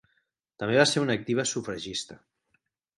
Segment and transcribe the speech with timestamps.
[0.63, 2.21] També va ser una activa sufragista.